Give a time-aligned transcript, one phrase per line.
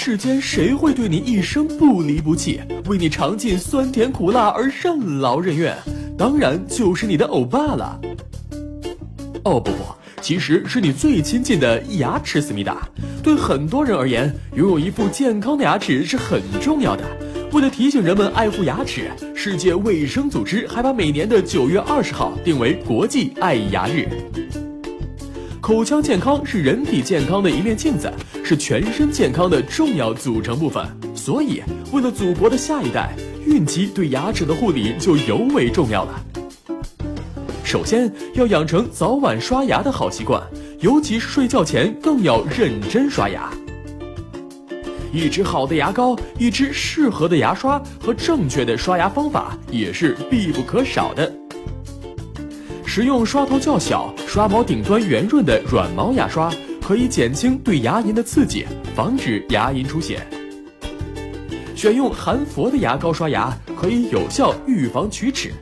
[0.00, 5.76] 世间谁会对你一生不离不弃，为你尝尽酸甜苦辣而任劳任怨？
[6.16, 8.00] 当然就是你的欧巴了。
[9.42, 9.78] 哦不不，
[10.20, 12.88] 其实是你最亲近的牙齿，思密达。
[13.24, 17.04] 对很多人而言，拥有一副健康的牙齿是很重要的。
[17.50, 24.08] 为了提醒人们爱护牙齿，世界卫生组织还把每年的九月二十号定为国际爱牙日。
[25.68, 28.10] 口腔健康是人体健康的一面镜子，
[28.42, 30.82] 是全身健康的重要组成部分。
[31.14, 36.24] 所以，为了祖国的下一代，孕期对牙齿的护理就尤为重要了。
[37.62, 40.42] 首先要养成早晚刷牙的好习惯，
[40.80, 43.52] 尤其是睡觉前更要认真刷牙。
[45.12, 51.30] 一支好的牙膏，一支适合的牙刷和正确的刷牙方法也是必不可少的。
[52.88, 56.50] 使用刷头较小、刷毛顶端圆润的软毛牙刷，
[56.80, 58.64] 可以减轻对牙龈的刺激，
[58.96, 60.26] 防止牙龈出血。
[61.76, 65.52] 选用含氟的牙膏刷牙，可以有效预防龋齿。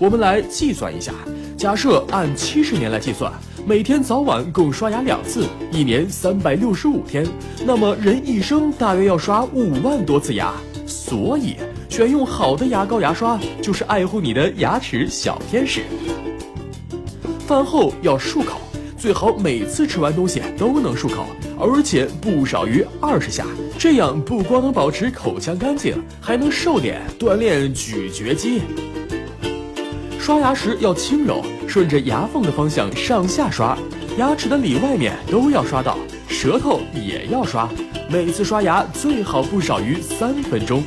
[0.00, 1.14] 我们来计算一下，
[1.56, 3.32] 假设按七十年来计算，
[3.64, 7.24] 每天早晚共刷牙两次，一年三百六十五天，
[7.64, 10.52] 那么人一生大约要刷五万多次牙。
[10.88, 11.54] 所以。
[11.88, 15.82] 选用好的牙膏牙刷，就是爱护你的牙齿小天使。
[17.46, 18.60] 饭后要漱口，
[18.96, 21.26] 最好每次吃完东西都能漱口，
[21.58, 23.44] 而且不少于二十下。
[23.78, 28.60] 这样不光能保持口腔干净，还能瘦脸，锻炼咀嚼肌。
[30.20, 33.76] 刷牙时要轻柔，顺着牙缝的方向上下刷，
[34.18, 37.68] 牙齿的里外面都要刷到，舌头也要刷。
[38.10, 40.82] 每次刷牙最好不少于三分钟。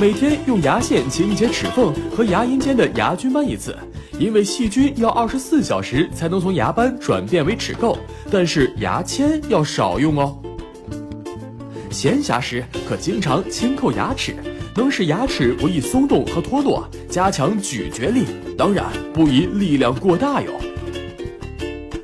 [0.00, 3.76] 每天用牙线清洁齿缝和牙龈间的牙菌斑一次，
[4.18, 7.96] 因为细菌要二十四小时才能从牙斑转变为齿垢，
[8.30, 10.36] 但是牙签要少用哦。
[11.90, 14.34] 闲暇时可经常轻叩牙齿，
[14.74, 18.24] 能使牙齿不易松动和脱落，加强咀嚼力。
[18.58, 20.50] 当然不宜力量过大哟。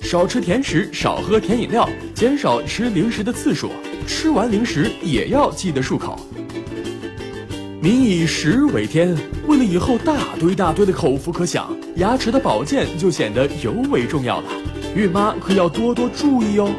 [0.00, 3.70] 少吃甜食，少喝甜饮料，减少吃零食的次数。
[4.06, 6.18] 吃完零食也要记得漱口。
[7.84, 9.14] 民以食为天，
[9.46, 14.48] 为了以后大堆大堆的口福可享，牙齿的保健就显得尤为重要了。
[14.96, 16.74] 孕妈可要多多注意哦。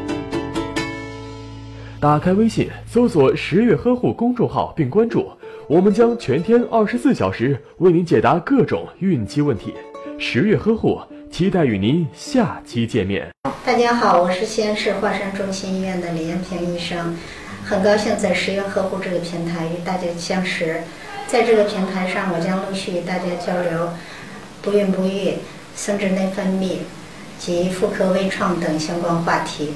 [1.99, 5.29] 打开微信，搜索“十月呵护”公众号并关注，
[5.67, 9.75] 我们将全天二十四小时为您解答各种孕期问题。
[10.17, 10.99] 十月呵护，
[11.29, 13.29] 期待与您下期见面。
[13.63, 17.16] 大家好，我是西安市华山中心医院的李艳平医生。
[17.68, 20.84] 很高兴在十月呵护这个平台与大家相识，
[21.28, 23.90] 在这个平台上，我将陆续与大家交流
[24.62, 25.34] 不孕不育、
[25.76, 26.78] 生殖内分泌
[27.40, 29.74] 及妇科微创等相关话题。